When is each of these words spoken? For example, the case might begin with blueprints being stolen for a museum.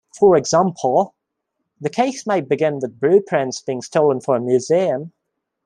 For 0.17 0.35
example, 0.35 1.13
the 1.79 1.91
case 1.91 2.25
might 2.25 2.49
begin 2.49 2.79
with 2.79 2.99
blueprints 2.99 3.61
being 3.61 3.83
stolen 3.83 4.19
for 4.19 4.35
a 4.35 4.41
museum. 4.41 5.13